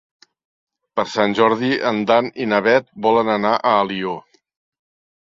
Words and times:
Per 0.99 1.05
Sant 1.17 1.35
Jordi 1.41 1.69
en 1.91 2.03
Dan 2.13 2.33
i 2.47 2.51
na 2.57 2.65
Bet 2.71 2.91
volen 3.09 3.33
anar 3.39 3.55
a 3.75 3.79
Alió. 3.87 4.21